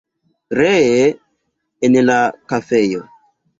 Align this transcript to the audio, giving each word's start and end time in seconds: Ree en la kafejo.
Ree 0.59 1.03
en 1.89 2.01
la 2.09 2.17
kafejo. 2.55 3.07